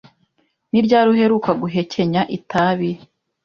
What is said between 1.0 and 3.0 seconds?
uheruka guhekenya itabi?